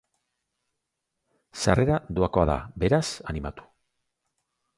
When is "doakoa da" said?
2.21-2.57